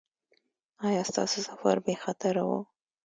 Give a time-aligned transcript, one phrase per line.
[0.87, 2.51] ایا ستاسو سفر بې خطره و؟